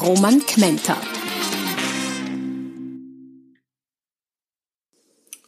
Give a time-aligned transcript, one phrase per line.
[0.00, 0.96] Roman Kmenter.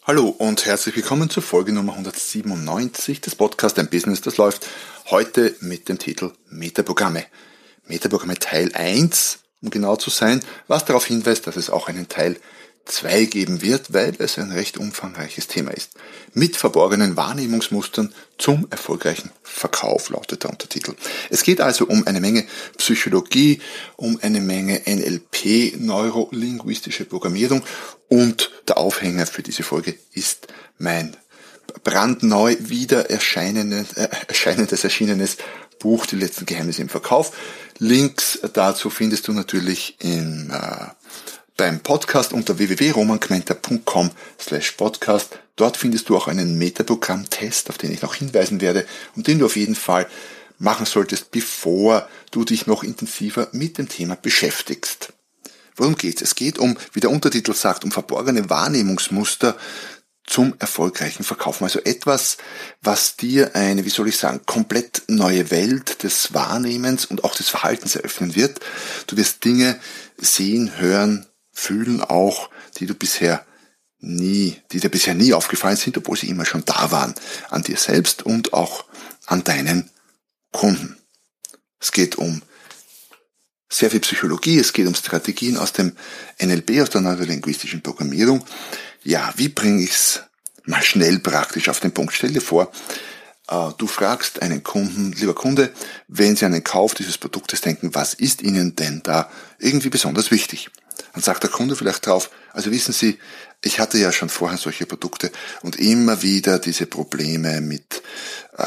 [0.05, 4.67] Hallo und herzlich willkommen zur Folge Nummer 197 des Podcasts Ein Business, das läuft.
[5.11, 7.27] Heute mit dem Titel Metaprogramme.
[7.87, 12.41] Metaprogramme Teil 1, um genau zu sein, was darauf hinweist, dass es auch einen Teil
[12.85, 15.91] 2 geben wird, weil es ein recht umfangreiches Thema ist.
[16.33, 20.95] Mit verborgenen Wahrnehmungsmustern zum erfolgreichen Verkauf lautet der Untertitel.
[21.31, 22.47] Es geht also um eine Menge
[22.77, 23.61] Psychologie,
[23.97, 27.63] um eine Menge NLP, neurolinguistische Programmierung
[28.09, 31.17] und der Aufhänger für diese Folge ist mein
[31.85, 35.37] brandneu wieder erscheinendes, äh, erscheinendes, erschienenes
[35.79, 37.37] Buch Die letzten Geheimnisse im Verkauf.
[37.79, 40.89] Links dazu findest du natürlich in äh,
[41.59, 45.41] beim Podcast unter www.romankmenter.com slash podcast.
[45.57, 49.47] Dort findest du auch einen Metaprogramm-Test, auf den ich noch hinweisen werde und den du
[49.47, 50.07] auf jeden Fall
[50.59, 55.13] machen solltest, bevor du dich noch intensiver mit dem Thema beschäftigst.
[55.75, 56.23] Worum geht's?
[56.23, 59.57] Es geht um, wie der Untertitel sagt, um verborgene Wahrnehmungsmuster
[60.27, 61.65] zum erfolgreichen Verkaufen.
[61.65, 62.37] Also etwas,
[62.83, 67.49] was dir eine, wie soll ich sagen, komplett neue Welt des Wahrnehmens und auch des
[67.49, 68.61] Verhaltens eröffnen wird.
[69.09, 69.81] Du wirst Dinge
[70.19, 71.27] sehen, hören,
[71.59, 73.45] fühlen auch, die du bisher
[73.99, 77.15] nie, die dir bisher nie aufgefallen sind, obwohl sie immer schon da waren,
[77.51, 78.85] an dir selbst und auch
[79.27, 79.91] an deinen
[80.53, 80.97] Kunden.
[81.81, 82.43] Es geht um
[83.69, 85.97] sehr viel Psychologie, es geht um Strategien aus dem
[86.41, 88.45] NLP, aus der neurolinguistischen Programmierung.
[89.03, 90.23] Ja, wie bringe ich es
[90.65, 92.15] mal schnell praktisch auf den Punkt?
[92.15, 92.73] Stell dir vor,
[93.49, 95.73] äh, du fragst einen Kunden, lieber Kunde,
[96.07, 99.29] wenn Sie an den Kauf dieses Produktes denken, was ist Ihnen denn da
[99.59, 100.71] irgendwie besonders wichtig?
[101.13, 103.19] Dann sagt der Kunde vielleicht drauf, also wissen Sie,
[103.63, 105.33] ich hatte ja schon vorher solche Produkte
[105.63, 108.03] und immer wieder diese Probleme mit
[108.57, 108.65] äh,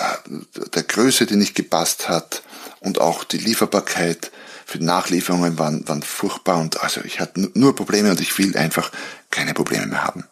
[0.73, 2.43] der Größe, die nicht gepasst hat
[2.79, 4.31] und auch die Lieferbarkeit
[4.65, 8.57] für die Nachlieferungen waren, waren furchtbar und also ich hatte nur Probleme und ich will
[8.57, 8.91] einfach
[9.29, 10.25] keine Probleme mehr haben.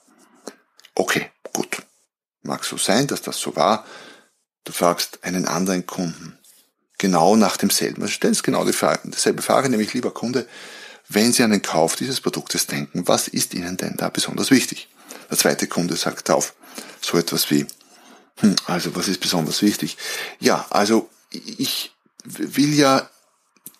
[0.95, 1.83] Okay, gut.
[2.41, 3.85] Mag so sein, dass das so war.
[4.63, 6.37] Du fragst einen anderen Kunden
[6.97, 8.01] genau nach demselben.
[8.01, 10.47] Also stellst genau dieselbe Frage, nämlich lieber Kunde,
[11.09, 14.87] wenn Sie an den Kauf dieses Produktes denken, was ist Ihnen denn da besonders wichtig?
[15.29, 16.53] Der zweite Kunde sagt darauf
[17.01, 17.65] so etwas wie,
[18.37, 19.97] hm, also was ist besonders wichtig?
[20.39, 21.91] Ja, also ich
[22.23, 23.09] will ja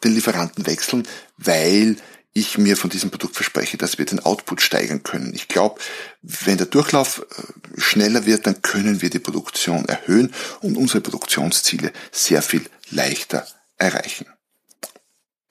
[0.03, 1.07] den Lieferanten wechseln,
[1.37, 1.97] weil
[2.33, 5.33] ich mir von diesem Produkt verspreche, dass wir den Output steigern können.
[5.33, 5.79] Ich glaube,
[6.21, 11.91] wenn der Durchlauf äh, schneller wird, dann können wir die Produktion erhöhen und unsere Produktionsziele
[12.11, 13.45] sehr viel leichter
[13.77, 14.27] erreichen.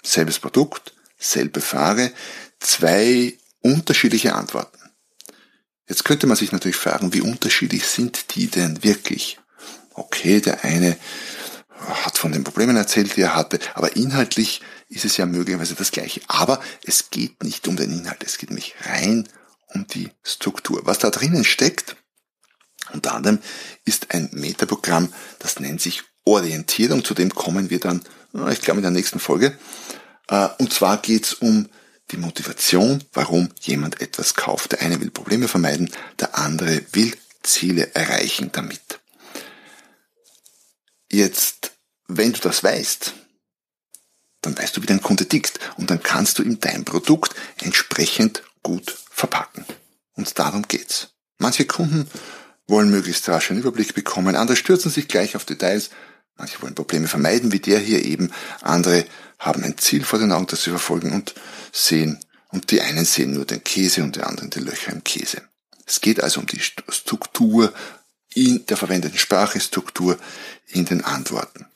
[0.03, 2.13] Selbes Produkt, selbe Frage,
[2.61, 4.79] zwei unterschiedliche Antworten.
[5.89, 9.39] Jetzt könnte man sich natürlich fragen, wie unterschiedlich sind die denn wirklich?
[9.95, 10.97] Okay, der eine
[11.81, 15.91] hat von den Problemen erzählt, die er hatte, aber inhaltlich ist es ja möglicherweise das
[15.91, 16.21] gleiche.
[16.27, 19.29] Aber es geht nicht um den Inhalt, es geht nämlich rein
[19.69, 20.83] um die Struktur.
[20.85, 21.97] Was da drinnen steckt,
[22.93, 23.39] unter anderem
[23.85, 28.03] ist ein Metaprogramm, das nennt sich Orientierung, zu dem kommen wir dann,
[28.51, 29.57] ich glaube, in der nächsten Folge.
[30.29, 31.69] Äh, und zwar geht es um
[32.11, 34.73] die Motivation, warum jemand etwas kauft.
[34.73, 39.01] Der eine will Probleme vermeiden, der andere will Ziele erreichen damit.
[41.11, 41.73] Jetzt,
[42.07, 43.15] wenn du das weißt,
[44.43, 48.43] dann weißt du, wie dein Kunde tickt und dann kannst du ihm dein Produkt entsprechend
[48.63, 49.65] gut verpacken.
[50.15, 51.09] Und darum geht's.
[51.39, 52.09] Manche Kunden
[52.67, 55.91] wollen möglichst rasch einen Überblick bekommen, andere stürzen sich gleich auf Details,
[56.39, 58.33] manche wollen Probleme vermeiden, wie der hier eben,
[58.63, 59.05] andere
[59.39, 61.35] haben ein Ziel vor den Augen, das sie verfolgen und
[61.73, 62.19] sehen,
[62.51, 65.43] und die einen sehen nur den Käse und die anderen die Löcher im Käse.
[65.87, 67.73] Es geht also um die Struktur
[68.35, 70.19] in der verwendeten Sprachstruktur
[70.69, 71.67] in den Antworten.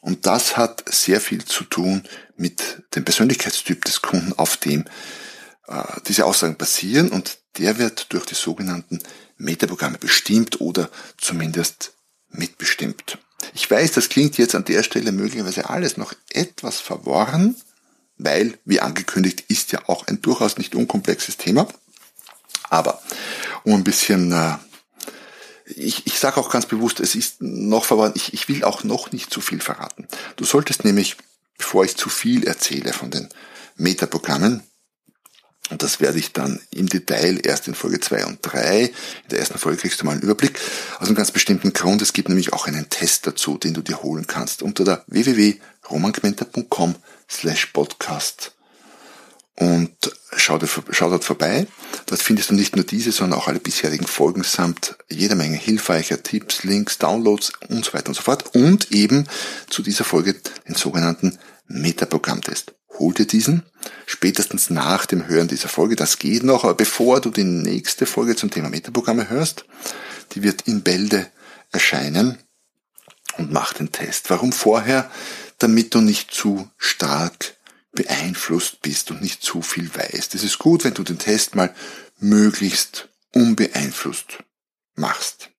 [0.00, 2.02] Und das hat sehr viel zu tun
[2.36, 4.84] mit dem Persönlichkeitstyp des Kunden, auf dem
[5.66, 9.00] äh, diese Aussagen basieren und der wird durch die sogenannten
[9.36, 11.94] Metaprogramme bestimmt oder zumindest
[12.28, 13.18] mitbestimmt.
[13.54, 17.56] Ich weiß, das klingt jetzt an der Stelle möglicherweise alles noch etwas verworren,
[18.16, 21.68] weil, wie angekündigt, ist ja auch ein durchaus nicht unkomplexes Thema.
[22.68, 23.00] Aber
[23.64, 24.56] um ein bisschen, äh,
[25.66, 29.12] ich, ich sage auch ganz bewusst, es ist noch verworren, ich, ich will auch noch
[29.12, 30.08] nicht zu viel verraten.
[30.36, 31.16] Du solltest nämlich
[31.58, 33.28] bevor ich zu viel erzähle von den
[33.76, 34.62] Metaprogrammen,
[35.70, 38.84] und das werde ich dann im Detail erst in Folge 2 und 3.
[38.84, 38.90] In
[39.30, 40.58] der ersten Folge kriegst du mal einen Überblick.
[40.98, 42.00] Aus einem ganz bestimmten Grund.
[42.00, 46.94] Es gibt nämlich auch einen Test dazu, den du dir holen kannst unter der www.romanquenter.com
[47.30, 48.52] slash podcast.
[49.56, 49.90] Und
[50.36, 51.66] schau, dir, schau dort vorbei.
[52.06, 56.22] Dort findest du nicht nur diese, sondern auch alle bisherigen Folgen samt jeder Menge hilfreicher
[56.22, 58.54] Tipps, Links, Downloads und so weiter und so fort.
[58.54, 59.26] Und eben
[59.68, 60.36] zu dieser Folge
[60.66, 63.62] den sogenannten Metaprogrammtest hol dir diesen,
[64.06, 65.96] spätestens nach dem Hören dieser Folge.
[65.96, 69.64] Das geht noch, aber bevor du die nächste Folge zum Thema Metaprogramme hörst,
[70.32, 71.30] die wird in Bälde
[71.70, 72.38] erscheinen
[73.36, 74.30] und mach den Test.
[74.30, 75.10] Warum vorher?
[75.58, 77.56] Damit du nicht zu stark
[77.92, 80.34] beeinflusst bist und nicht zu viel weißt.
[80.34, 81.74] Es ist gut, wenn du den Test mal
[82.18, 84.38] möglichst unbeeinflusst
[84.94, 85.50] machst.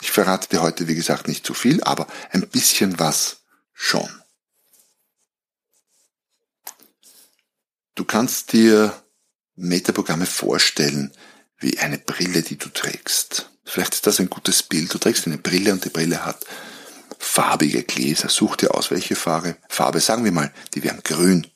[0.00, 3.42] Ich verrate dir heute, wie gesagt, nicht zu viel, aber ein bisschen was
[3.72, 4.19] schon.
[8.00, 8.94] Du kannst dir
[9.56, 11.12] Metaprogramme vorstellen
[11.58, 13.50] wie eine Brille, die du trägst.
[13.62, 14.94] Vielleicht ist das ein gutes Bild.
[14.94, 16.46] Du trägst eine Brille und die Brille hat
[17.18, 18.30] farbige Gläser.
[18.30, 19.58] Such dir aus, welche Farbe.
[19.68, 21.46] Farbe, sagen wir mal, die wären grün.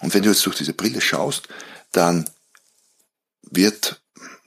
[0.00, 1.48] Und wenn du jetzt durch diese Brille schaust,
[1.90, 2.30] dann
[3.50, 4.00] wird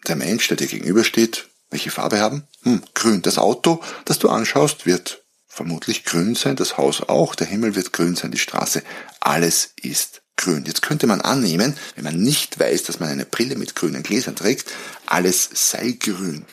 [0.08, 2.48] der Mensch, der dir gegenübersteht, welche Farbe haben?
[2.62, 3.22] Hm, grün.
[3.22, 7.92] Das Auto, das du anschaust, wird vermutlich grün sein, das Haus auch, der Himmel wird
[7.92, 8.82] grün sein, die Straße.
[9.20, 10.66] Alles ist grün.
[10.66, 14.36] Jetzt könnte man annehmen, wenn man nicht weiß, dass man eine Brille mit grünen Gläsern
[14.36, 14.72] trägt,
[15.06, 16.46] alles sei grün.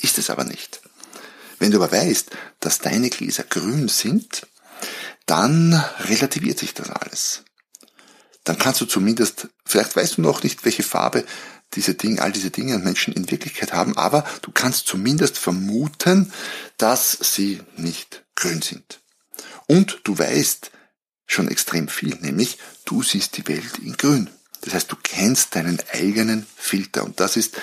[0.00, 0.80] Ist es aber nicht.
[1.58, 2.30] Wenn du aber weißt,
[2.60, 4.46] dass deine Gläser grün sind,
[5.26, 7.42] dann relativiert sich das alles.
[8.44, 11.24] Dann kannst du zumindest, vielleicht weißt du noch nicht, welche Farbe
[11.72, 16.32] diese Dinge, all diese Dinge und Menschen in Wirklichkeit haben, aber du kannst zumindest vermuten,
[16.76, 19.00] dass sie nicht grün sind.
[19.66, 20.70] Und du weißt,
[21.26, 24.30] schon extrem viel, nämlich du siehst die Welt in grün.
[24.60, 27.54] Das heißt, du kennst deinen eigenen Filter und das ist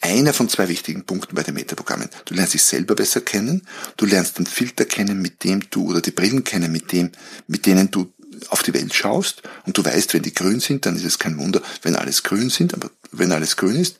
[0.00, 2.08] einer von zwei wichtigen Punkten bei den Metaprogrammen.
[2.24, 3.62] Du lernst dich selber besser kennen,
[3.96, 7.12] du lernst den Filter kennen, mit dem du, oder die Brillen kennen, mit dem,
[7.46, 8.12] mit denen du
[8.48, 11.38] auf die Welt schaust und du weißt, wenn die grün sind, dann ist es kein
[11.38, 13.98] Wunder, wenn alles grün sind, aber wenn alles grün ist.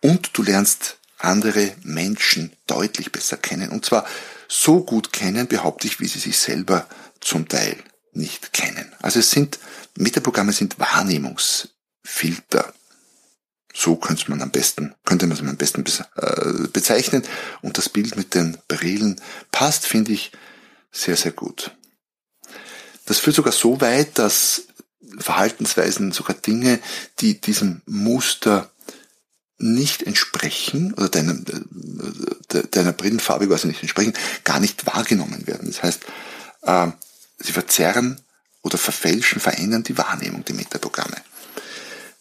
[0.00, 4.06] Und du lernst andere Menschen deutlich besser kennen und zwar
[4.48, 6.88] so gut kennen, behaupte ich, wie sie sich selber
[7.20, 7.76] zum Teil
[8.12, 8.92] nicht kennen.
[9.00, 9.58] Also es sind,
[9.96, 12.72] Metaprogramme sind Wahrnehmungsfilter.
[13.72, 15.84] So könnte man am besten, könnte man es am besten
[16.16, 17.22] äh, bezeichnen.
[17.62, 19.20] Und das Bild mit den Brillen
[19.52, 20.32] passt, finde ich,
[20.90, 21.70] sehr, sehr gut.
[23.06, 24.64] Das führt sogar so weit, dass
[25.18, 26.80] Verhaltensweisen, sogar Dinge,
[27.20, 28.70] die diesem Muster
[29.58, 34.14] nicht entsprechen oder deiner, äh, deiner Brillenfarbe quasi nicht entsprechen,
[34.44, 35.68] gar nicht wahrgenommen werden.
[35.68, 36.04] Das heißt,
[36.62, 36.88] äh,
[37.40, 38.20] Sie verzerren
[38.62, 41.16] oder verfälschen, verändern die Wahrnehmung, die Metaprogramme.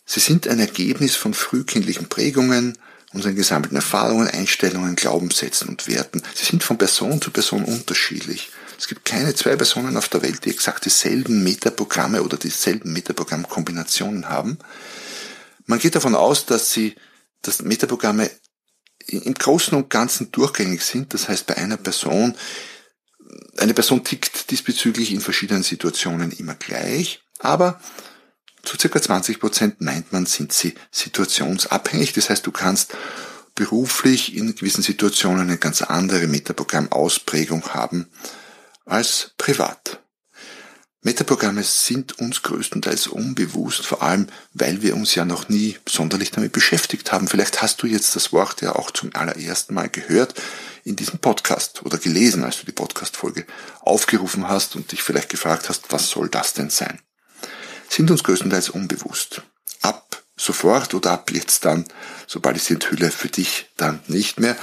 [0.05, 2.77] Sie sind ein Ergebnis von frühkindlichen Prägungen,
[3.13, 6.21] unseren gesammelten Erfahrungen, Einstellungen, Glaubenssätzen und Werten.
[6.33, 8.49] Sie sind von Person zu Person unterschiedlich.
[8.77, 14.29] Es gibt keine zwei Personen auf der Welt, die exakt dieselben Metaprogramme oder dieselben Metaprogrammkombinationen
[14.29, 14.57] haben.
[15.65, 16.95] Man geht davon aus, dass sie,
[17.41, 18.29] dass Metaprogramme
[19.07, 21.13] im Großen und Ganzen durchgängig sind.
[21.13, 22.35] Das heißt, bei einer Person
[23.57, 27.79] eine Person tickt diesbezüglich in verschiedenen Situationen immer gleich, aber
[28.63, 32.13] zu circa 20 Prozent meint man, sind sie situationsabhängig.
[32.13, 32.93] Das heißt, du kannst
[33.55, 38.07] beruflich in gewissen Situationen eine ganz andere Metaprogrammausprägung haben
[38.85, 40.01] als privat.
[41.01, 46.51] Metaprogramme sind uns größtenteils unbewusst, vor allem weil wir uns ja noch nie sonderlich damit
[46.51, 47.29] beschäftigt haben.
[47.29, 50.35] Vielleicht hast du jetzt das Wort ja auch zum allerersten Mal gehört
[50.83, 53.45] in diesem Podcast oder gelesen, als du die Podcast-Folge
[53.81, 56.99] aufgerufen hast und dich vielleicht gefragt hast, was soll das denn sein?
[57.89, 59.41] Sind uns größtenteils unbewusst.
[59.81, 61.85] Ab sofort oder ab jetzt dann,
[62.27, 64.55] sobald ich sie enthülle, für dich dann nicht mehr.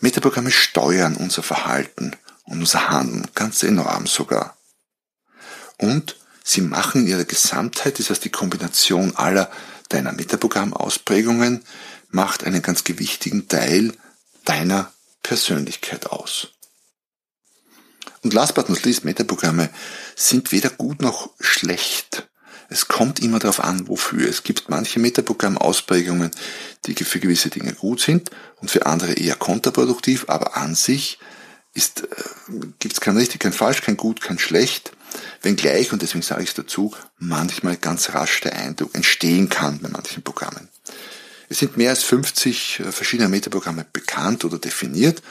[0.00, 4.56] Metaprogramme steuern unser Verhalten und unser Handeln ganz enorm sogar
[5.78, 9.50] und sie machen in ihrer Gesamtheit, das heißt die Kombination aller
[9.88, 11.64] deiner Metaprogrammausprägungen,
[12.10, 13.92] macht einen ganz gewichtigen Teil
[14.44, 14.92] deiner
[15.24, 16.52] Persönlichkeit aus.
[18.22, 19.68] Und last but not least, Metaprogramme
[20.14, 22.28] sind weder gut noch schlecht.
[22.68, 24.28] Es kommt immer darauf an, wofür.
[24.28, 26.30] Es gibt manche Metaprogrammausprägungen,
[26.86, 31.18] die für gewisse Dinge gut sind und für andere eher kontraproduktiv, aber an sich
[31.74, 32.06] ist, äh,
[32.78, 34.92] gibt es kein richtig, kein falsch, kein gut, kein schlecht.
[35.42, 39.88] Wenngleich, und deswegen sage ich es dazu, manchmal ganz rasch der Eindruck entstehen kann bei
[39.88, 40.68] manchen Programmen.
[41.54, 45.22] Es sind mehr als 50 äh, verschiedene Metaprogramme bekannt oder definiert.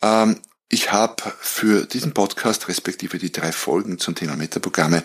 [0.00, 0.40] Ähm,
[0.70, 5.04] Ich habe für diesen Podcast respektive die drei Folgen zum Thema Metaprogramme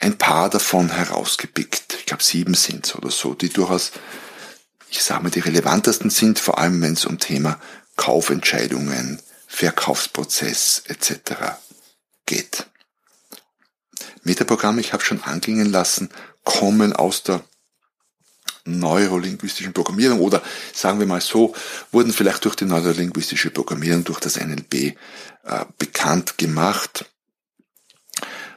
[0.00, 1.94] ein paar davon herausgepickt.
[2.00, 3.92] Ich glaube sieben sind es oder so, die durchaus,
[4.90, 7.60] ich sage mal, die relevantesten sind, vor allem wenn es um Thema
[7.94, 11.54] Kaufentscheidungen, Verkaufsprozess etc.
[12.26, 12.66] geht.
[14.24, 16.10] Metaprogramme, ich habe schon anklingen lassen,
[16.42, 17.44] kommen aus der
[18.68, 21.54] neurolinguistischen Programmierung oder sagen wir mal so,
[21.92, 24.94] wurden vielleicht durch die neurolinguistische Programmierung, durch das NLP äh,
[25.78, 27.06] bekannt gemacht,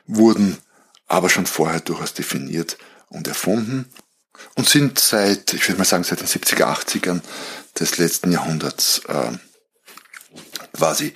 [0.06, 0.58] wurden
[1.08, 2.78] aber schon vorher durchaus definiert
[3.10, 3.86] und erfunden
[4.56, 7.22] und sind seit, ich würde mal sagen, seit den 70er, 80ern
[7.80, 9.32] des letzten Jahrhunderts äh,
[10.74, 11.14] quasi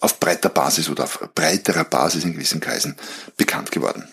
[0.00, 2.96] auf breiter Basis oder auf breiterer Basis in gewissen Kreisen
[3.36, 4.08] bekannt geworden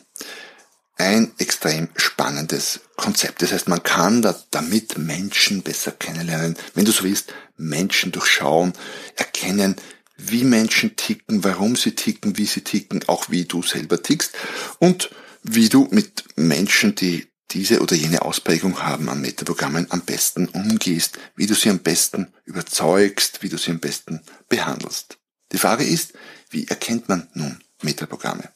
[0.98, 3.42] ein extrem spannendes Konzept.
[3.42, 8.74] Das heißt, man kann da damit Menschen besser kennenlernen, wenn du so willst, Menschen durchschauen,
[9.16, 9.76] erkennen,
[10.18, 14.34] wie Menschen ticken, warum sie ticken, wie sie ticken, auch wie du selber tickst
[14.80, 15.12] und
[15.44, 21.18] wie du mit Menschen, die diese oder jene Ausprägung haben an Metaprogrammen am besten umgehst,
[21.36, 25.18] wie du sie am besten überzeugst, wie du sie am besten behandelst.
[25.54, 26.14] Die Frage ist,
[26.50, 28.50] wie erkennt man nun Metaprogramme?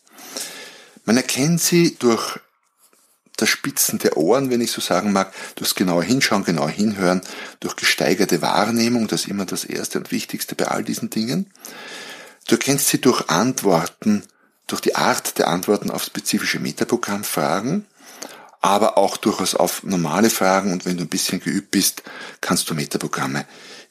[1.06, 2.40] Man erkennt sie durch
[3.38, 7.22] das Spitzen der Ohren, wenn ich so sagen mag, durch genaue Hinschauen, genaue Hinhören,
[7.60, 11.52] durch gesteigerte Wahrnehmung, das ist immer das Erste und Wichtigste bei all diesen Dingen.
[12.48, 14.24] Du erkennst sie durch Antworten,
[14.68, 17.86] durch die Art der Antworten auf spezifische Metaprogrammfragen,
[18.62, 22.04] aber auch durchaus auf normale Fragen und wenn du ein bisschen geübt bist,
[22.42, 23.46] kannst du Metaprogramme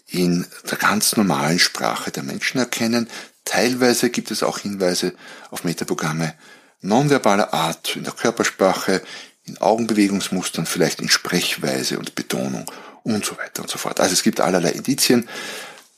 [0.07, 3.09] in der ganz normalen Sprache der Menschen erkennen.
[3.45, 5.14] Teilweise gibt es auch Hinweise
[5.50, 6.35] auf Metaprogramme
[6.80, 9.02] nonverbaler Art, in der Körpersprache,
[9.44, 12.70] in Augenbewegungsmustern, vielleicht in Sprechweise und Betonung
[13.02, 14.00] und so weiter und so fort.
[14.00, 15.28] Also es gibt allerlei Indizien.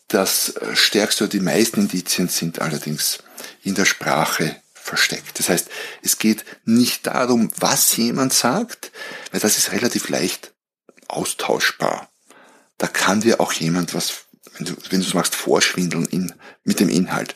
[0.08, 3.18] Das stärkste oder die meisten Indizien sind allerdings
[3.62, 5.38] in der Sprache versteckt.
[5.38, 5.68] Das heißt,
[6.02, 8.92] es geht nicht darum, was jemand sagt,
[9.30, 10.52] weil das ist relativ leicht
[11.08, 12.08] austauschbar.
[12.78, 14.24] Da kann dir auch jemand was,
[14.54, 16.32] wenn du, wenn es magst, vorschwindeln in,
[16.64, 17.34] mit dem Inhalt.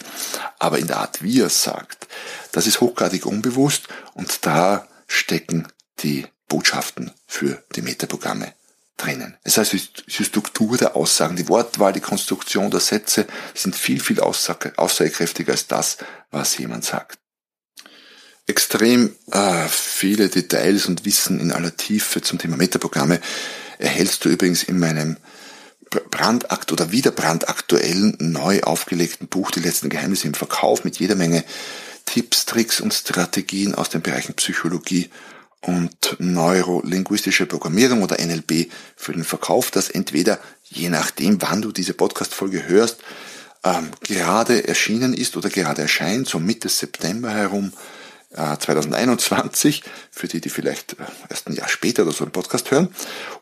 [0.59, 2.09] Aber in der Art, wie er es sagt,
[2.53, 5.69] das ist hochgradig unbewusst und da stecken
[6.01, 8.53] die Botschaften für die Metaprogramme
[8.97, 9.37] drinnen.
[9.45, 14.21] Das heißt, die Struktur der Aussagen, die Wortwahl, die Konstruktion der Sätze sind viel, viel
[14.21, 15.99] aussagekräftiger als das,
[16.31, 17.19] was jemand sagt.
[18.47, 23.21] Extrem äh, viele Details und Wissen in aller Tiefe zum Thema Metaprogramme
[23.79, 25.17] erhältst du übrigens in meinem
[26.11, 31.45] brandakt oder wieder brandaktuellen, neu aufgelegten Buch Die letzten Geheimnisse im Verkauf mit jeder Menge
[32.05, 35.11] Tipps, Tricks und Strategien aus den Bereichen Psychologie
[35.61, 41.95] und neurolinguistische Programmierung oder NLP für den Verkauf, das entweder je nachdem, wann du diese
[41.95, 42.99] Podcast-Folge hörst,
[43.65, 47.73] ähm, gerade erschienen ist oder gerade erscheint, so Mitte September herum
[48.31, 52.71] äh, 2021, für die, die vielleicht äh, erst ein Jahr später oder so einen Podcast
[52.71, 52.89] hören,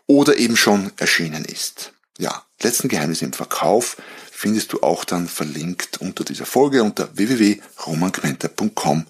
[0.07, 1.93] oder eben schon erschienen ist.
[2.19, 3.97] Ja, letzten Geheimnis im Verkauf
[4.31, 9.07] findest du auch dann verlinkt unter dieser Folge unter www.romangmenta.com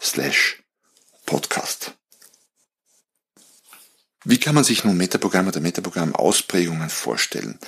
[0.00, 0.62] slash
[1.26, 1.92] podcast.
[4.24, 7.58] Wie kann man sich nun Metaprogramm oder Metaprogramm-Ausprägungen vorstellen?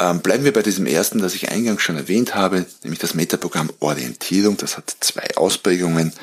[0.00, 3.70] Ähm, bleiben wir bei diesem ersten, das ich eingangs schon erwähnt habe, nämlich das Metaprogramm
[3.80, 4.56] Orientierung.
[4.56, 6.14] Das hat zwei Ausprägungen.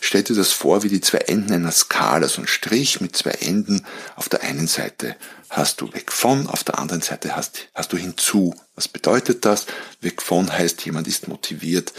[0.00, 3.32] Stell dir das vor wie die zwei Enden einer Skala, so ein Strich mit zwei
[3.32, 3.84] Enden.
[4.16, 5.14] Auf der einen Seite
[5.50, 8.54] hast du weg von, auf der anderen Seite hast, hast du hinzu.
[8.74, 9.66] Was bedeutet das?
[10.00, 11.92] Weg von heißt, jemand ist motiviert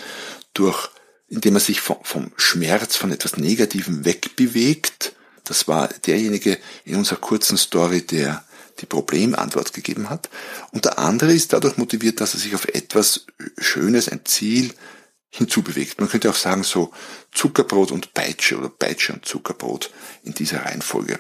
[0.56, 0.90] durch,
[1.28, 5.14] indem er sich vom, vom Schmerz, von etwas Negativem wegbewegt.
[5.44, 8.44] Das war derjenige in unserer kurzen Story, der
[8.82, 10.30] die Problemantwort gegeben hat.
[10.72, 13.26] Und der andere ist dadurch motiviert, dass er sich auf etwas
[13.58, 14.74] Schönes, ein Ziel
[15.30, 16.00] hinzubewegt.
[16.00, 16.92] Man könnte auch sagen so
[17.32, 19.92] Zuckerbrot und Peitsche oder Peitsche und Zuckerbrot
[20.24, 21.20] in dieser Reihenfolge.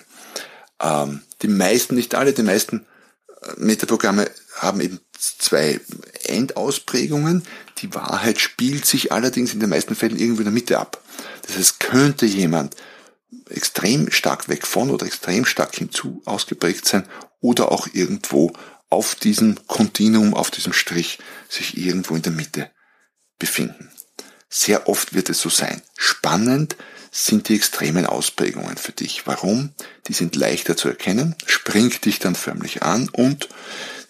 [0.82, 2.86] Ähm, die meisten, nicht alle, die meisten
[3.42, 5.80] äh, Metaprogramme haben eben zwei
[6.24, 7.44] Endausprägungen.
[7.80, 11.02] Die Wahrheit spielt sich allerdings in den meisten Fällen irgendwo in der Mitte ab.
[11.46, 12.76] Das heißt, könnte jemand
[13.50, 17.08] extrem stark weg von oder extrem stark hinzu ausgeprägt sein
[17.42, 18.54] oder auch irgendwo
[18.90, 22.70] auf diesem Kontinuum, auf diesem Strich sich irgendwo in der Mitte
[23.38, 23.92] befinden.
[24.50, 25.82] Sehr oft wird es so sein.
[25.96, 26.76] Spannend
[27.12, 29.26] sind die extremen Ausprägungen für dich.
[29.26, 29.72] Warum?
[30.08, 33.50] Die sind leichter zu erkennen, springt dich dann förmlich an und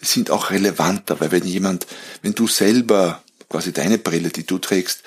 [0.00, 1.86] sind auch relevanter, weil wenn jemand,
[2.22, 5.02] wenn du selber quasi deine Brille, die du trägst,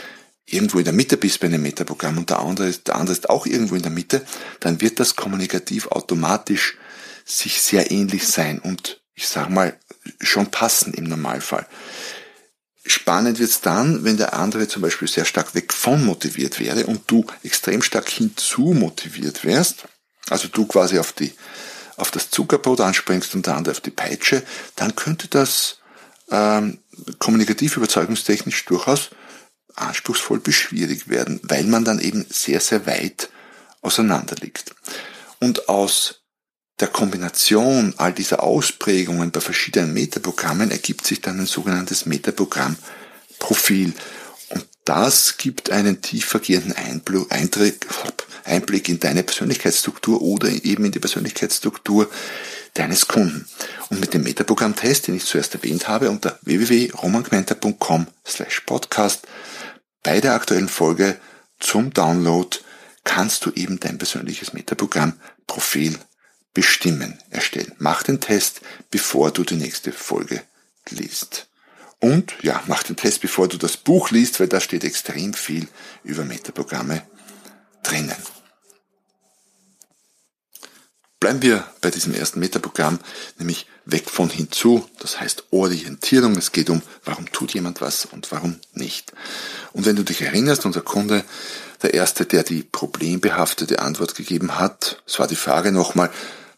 [0.46, 3.46] irgendwo in der Mitte bist bei einem Metaprogramm und der andere, der andere ist auch
[3.46, 4.24] irgendwo in der Mitte,
[4.60, 6.78] dann wird das kommunikativ automatisch
[7.26, 9.78] sich sehr ähnlich sein und ich sage mal
[10.20, 11.68] schon passen im Normalfall.
[12.86, 17.10] Spannend wird's dann, wenn der andere zum Beispiel sehr stark weg von motiviert wäre und
[17.10, 19.86] du extrem stark hinzu motiviert wärst,
[20.30, 21.34] also du quasi auf die
[21.96, 24.42] auf das Zuckerbrot anspringst und der andere auf die Peitsche,
[24.76, 25.78] dann könnte das
[26.32, 26.80] ähm,
[27.20, 29.12] kommunikativ überzeugungstechnisch durchaus
[29.76, 33.30] anspruchsvoll bis werden, weil man dann eben sehr, sehr weit
[33.82, 34.76] auseinander liegt.
[35.40, 36.23] Und aus
[36.80, 43.94] der Kombination all dieser Ausprägungen bei verschiedenen Metaprogrammen ergibt sich dann ein sogenanntes Metaprogrammprofil.
[44.50, 46.76] Und das gibt einen tiefergehenden
[48.44, 52.10] Einblick in deine Persönlichkeitsstruktur oder eben in die Persönlichkeitsstruktur
[52.74, 53.48] deines Kunden.
[53.90, 59.28] Und mit dem Metaprogramm-Test, den ich zuerst erwähnt habe, unter www.romangmenta.com slash podcast
[60.02, 61.18] bei der aktuellen Folge
[61.60, 62.58] zum Download
[63.04, 65.98] kannst du eben dein persönliches Metaprogramm-Profil
[66.54, 67.74] bestimmen, erstellen.
[67.78, 70.44] Mach den Test, bevor du die nächste Folge
[70.90, 71.48] liest.
[72.00, 75.68] Und ja, mach den Test, bevor du das Buch liest, weil da steht extrem viel
[76.04, 77.02] über Metaprogramme
[77.82, 78.16] drinnen.
[81.24, 83.00] Bleiben wir bei diesem ersten Metaprogramm,
[83.40, 86.36] nämlich weg von hinzu, das heißt Orientierung.
[86.38, 89.14] Es geht um, warum tut jemand was und warum nicht.
[89.72, 91.24] Und wenn du dich erinnerst, unser Kunde,
[91.82, 96.12] der erste, der die problembehaftete Antwort gegeben hat, es war die Frage nochmal,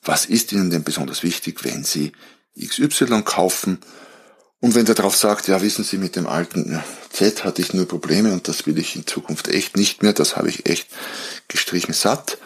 [0.05, 2.13] was ist Ihnen denn besonders wichtig, wenn Sie
[2.59, 3.79] XY kaufen?
[4.61, 6.81] Und wenn der darauf sagt, ja, wissen Sie, mit dem alten
[7.11, 10.37] Z hatte ich nur Probleme und das will ich in Zukunft echt nicht mehr, das
[10.37, 10.87] habe ich echt
[11.47, 12.37] gestrichen satt,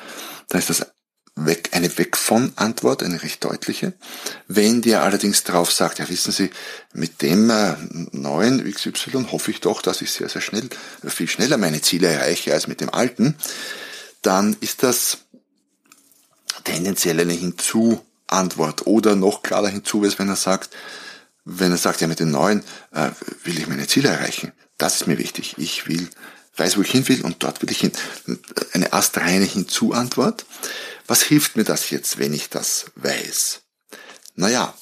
[0.49, 0.87] dann ist das
[1.35, 3.93] weg, eine Weg von Antwort, eine recht deutliche.
[4.47, 6.49] Wenn der allerdings darauf sagt, ja wissen Sie,
[6.93, 7.75] mit dem äh,
[8.11, 10.67] neuen XY hoffe ich doch, dass ich sehr, sehr schnell,
[11.05, 13.35] viel schneller meine Ziele erreiche als mit dem alten,
[14.21, 15.19] dann ist das
[16.69, 20.69] tendenziell eine Hinzu-Antwort oder noch klarer hinzu, als wenn er sagt,
[21.45, 23.09] wenn er sagt, ja mit dem neuen äh,
[23.43, 24.51] will ich meine Ziele erreichen.
[24.77, 25.55] Das ist mir wichtig.
[25.57, 26.07] Ich will,
[26.55, 27.91] weiß, wo ich hin will und dort will ich hin.
[28.73, 30.45] Eine astreine Hinzu-Antwort.
[31.07, 33.61] Was hilft mir das jetzt, wenn ich das weiß?
[34.35, 34.73] Naja,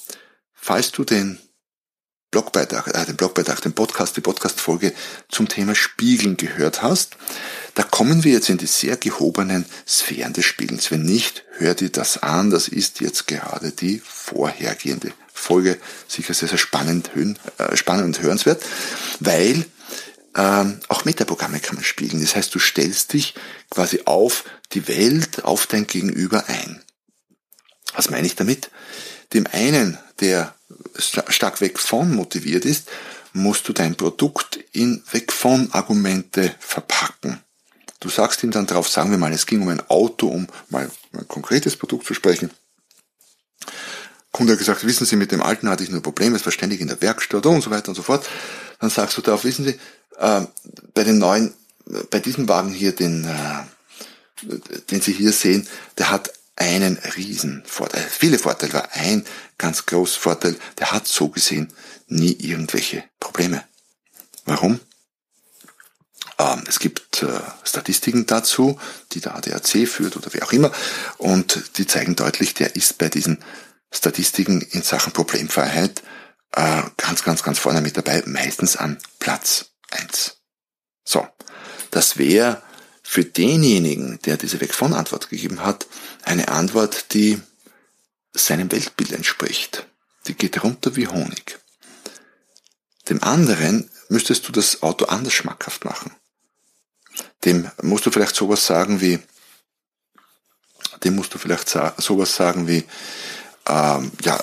[0.54, 1.40] falls du den
[2.32, 4.94] Blogbeitrag, äh, den Blogbeitrag, den Podcast, die Podcastfolge
[5.30, 7.16] zum Thema Spiegeln gehört hast,
[7.78, 10.90] da kommen wir jetzt in die sehr gehobenen Sphären des Spiegelns.
[10.90, 12.50] Wenn nicht, hör dir das an.
[12.50, 15.78] Das ist jetzt gerade die vorhergehende Folge.
[16.08, 18.66] Sicher sehr, sehr spannend, äh, spannend und hörenswert,
[19.20, 19.64] weil
[20.36, 22.20] ähm, auch Metaprogramme kann man spiegeln.
[22.20, 23.36] Das heißt, du stellst dich
[23.70, 26.82] quasi auf die Welt, auf dein Gegenüber ein.
[27.94, 28.72] Was meine ich damit?
[29.34, 30.56] Dem einen, der
[30.98, 32.90] stark weg von motiviert ist,
[33.34, 37.44] musst du dein Produkt in weg von Argumente verpacken.
[38.00, 40.90] Du sagst ihm dann drauf, sagen wir mal, es ging um ein Auto, um mal
[41.14, 42.52] ein konkretes Produkt zu sprechen.
[44.32, 46.80] Kunde hat gesagt, wissen Sie, mit dem alten hatte ich nur Probleme, es war ständig
[46.80, 48.28] in der Werkstatt und so weiter und so fort.
[48.80, 49.80] Dann sagst du darauf, wissen Sie,
[50.20, 50.46] äh,
[50.94, 51.54] bei den neuen,
[52.12, 53.64] bei diesem Wagen hier, den, äh,
[54.92, 59.26] den Sie hier sehen, der hat einen riesen Vorteil, viele Vorteile, war ein
[59.58, 61.74] ganz großer Vorteil, der hat so gesehen
[62.08, 63.64] nie irgendwelche Probleme.
[64.46, 64.80] Warum?
[66.40, 68.80] Ähm, es gibt äh, Statistiken dazu,
[69.14, 70.72] die der ADAC führt oder wer auch immer,
[71.18, 73.44] und die zeigen deutlich, der ist bei diesen
[73.92, 76.04] Statistiken in Sachen Problemfreiheit
[76.52, 80.38] äh, ganz, ganz, ganz vorne mit dabei, meistens an Platz eins.
[81.04, 81.28] So,
[81.92, 82.62] das wäre
[83.02, 85.88] für denjenigen, der diese Weg von Antwort gegeben hat,
[86.24, 87.42] eine Antwort, die
[88.34, 89.88] seinem Weltbild entspricht.
[90.28, 91.60] Die geht runter wie Honig.
[93.10, 96.12] Dem anderen müsstest du das Auto anders schmackhaft machen.
[97.46, 99.20] Dem musst du vielleicht sowas sagen wie,
[101.04, 102.84] dem musst du vielleicht sowas sagen wie,
[103.68, 104.42] ähm, ja,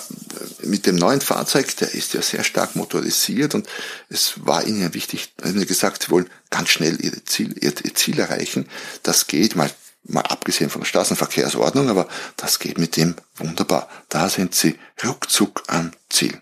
[0.59, 3.67] mit dem neuen Fahrzeug, der ist ja sehr stark motorisiert und
[4.09, 7.95] es war ihnen ja wichtig, ihnen gesagt, sie wollen ganz schnell ihr Ziel, ihr, ihr
[7.95, 8.69] Ziel erreichen.
[9.03, 9.71] Das geht mal,
[10.03, 13.89] mal abgesehen von der Straßenverkehrsordnung, aber das geht mit dem wunderbar.
[14.09, 16.39] Da sind sie ruckzuck am Ziel.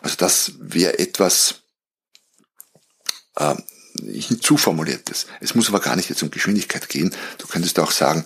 [0.00, 1.56] Also das wäre etwas
[4.02, 5.26] äh, hinzuformuliertes.
[5.40, 7.14] Es muss aber gar nicht jetzt um Geschwindigkeit gehen.
[7.38, 8.24] Du könntest auch sagen,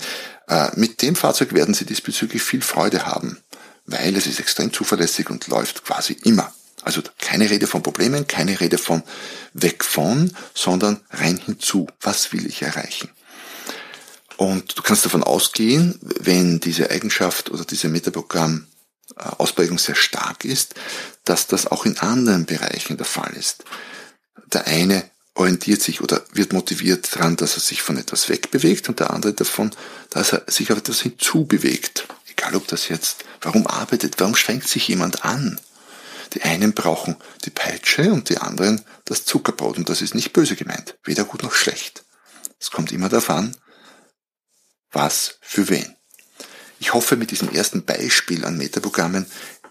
[0.48, 3.38] äh, mit dem Fahrzeug werden Sie diesbezüglich viel Freude haben,
[3.86, 6.52] weil es ist extrem zuverlässig und läuft quasi immer.
[6.82, 9.02] Also keine Rede von Problemen, keine Rede von
[9.52, 11.86] weg von, sondern rein hinzu.
[12.00, 13.10] Was will ich erreichen?
[14.36, 18.66] Und du kannst davon ausgehen, wenn diese Eigenschaft oder diese Metaprogramm
[19.16, 20.74] äh, Ausprägung sehr stark ist,
[21.24, 23.64] dass das auch in anderen Bereichen der Fall ist.
[24.52, 25.04] Der eine
[25.40, 29.32] orientiert sich oder wird motiviert daran, dass er sich von etwas wegbewegt und der andere
[29.32, 29.70] davon,
[30.10, 32.06] dass er sich auf etwas hinzubewegt.
[32.30, 35.58] Egal ob das jetzt, warum arbeitet, warum strengt sich jemand an?
[36.34, 39.78] Die einen brauchen die Peitsche und die anderen das Zuckerbrot.
[39.78, 40.96] Und das ist nicht böse gemeint.
[41.04, 42.04] Weder gut noch schlecht.
[42.60, 43.56] Es kommt immer darauf an,
[44.92, 45.96] was für wen.
[46.78, 49.26] Ich hoffe, mit diesem ersten Beispiel an Metaprogrammen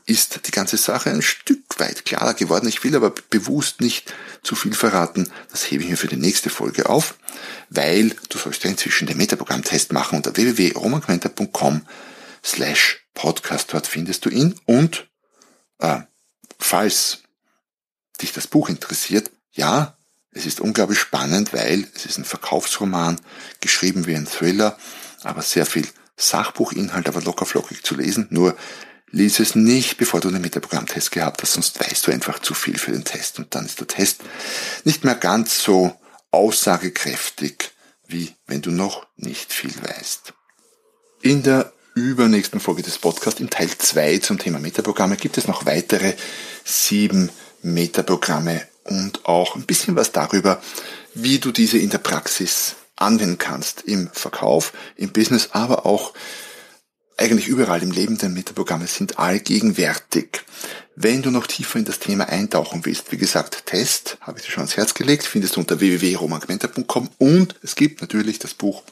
[0.05, 2.67] ist die ganze Sache ein Stück weit klarer geworden.
[2.67, 4.13] Ich will aber bewusst nicht
[4.43, 5.31] zu viel verraten.
[5.51, 7.15] Das hebe ich mir für die nächste Folge auf,
[7.69, 11.81] weil du sollst ja inzwischen den Metaprogramm-Test machen unter www.romanquenter.com
[12.43, 13.73] slash podcast.
[13.73, 15.07] Dort findest du ihn und
[15.79, 16.01] äh,
[16.57, 17.23] falls
[18.21, 19.97] dich das Buch interessiert, ja,
[20.31, 23.19] es ist unglaublich spannend, weil es ist ein Verkaufsroman,
[23.61, 24.77] geschrieben wie ein Thriller,
[25.23, 25.87] aber sehr viel
[26.17, 28.27] Sachbuchinhalt, aber locker flockig zu lesen.
[28.29, 28.55] Nur
[29.11, 32.77] lies es nicht, bevor du den Metaprogramm-Test gehabt hast, sonst weißt du einfach zu viel
[32.77, 34.21] für den Test und dann ist der Test
[34.83, 35.95] nicht mehr ganz so
[36.31, 37.71] aussagekräftig,
[38.07, 40.33] wie wenn du noch nicht viel weißt.
[41.21, 45.65] In der übernächsten Folge des Podcasts, im Teil 2 zum Thema Metaprogramme, gibt es noch
[45.65, 46.13] weitere
[46.63, 47.29] sieben
[47.61, 50.61] Metaprogramme und auch ein bisschen was darüber,
[51.13, 56.13] wie du diese in der Praxis anwenden kannst im Verkauf, im Business, aber auch
[57.19, 60.41] eigentlich überall im Leben, denn Metaprogramme sind allgegenwärtig.
[60.95, 64.51] Wenn du noch tiefer in das Thema eintauchen willst, wie gesagt, Test, habe ich dir
[64.51, 68.83] schon ans Herz gelegt, findest du unter www.romangmenta.com und es gibt natürlich das Buch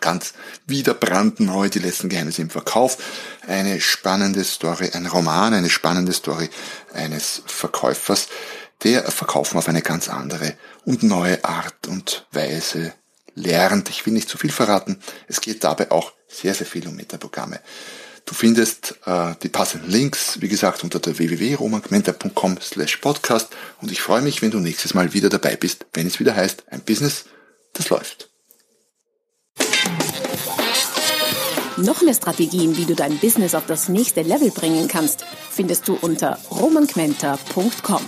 [0.00, 0.34] ganz
[0.66, 2.98] wieder brandneu, die letzten Geheimnisse im Verkauf.
[3.46, 6.50] Eine spannende Story, ein Roman, eine spannende Story
[6.92, 8.28] eines Verkäufers,
[8.84, 12.94] der Verkaufen auf eine ganz andere und neue Art und Weise
[13.38, 13.88] lernt.
[13.88, 14.98] Ich will nicht zu viel verraten.
[15.26, 17.60] Es geht dabei auch sehr, sehr viel um Metaprogramme.
[18.28, 23.48] Du findest äh, die passenden Links, wie gesagt, unter der www.romangmenta.com slash podcast
[23.80, 26.64] und ich freue mich, wenn du nächstes Mal wieder dabei bist, wenn es wieder heißt,
[26.70, 27.24] ein Business,
[27.72, 28.28] das läuft.
[31.78, 35.94] Noch mehr Strategien, wie du dein Business auf das nächste Level bringen kannst, findest du
[35.94, 38.02] unter romanquenter.com.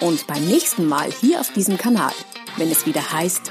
[0.00, 2.12] Und beim nächsten Mal hier auf diesem Kanal,
[2.56, 3.50] wenn es wieder heißt,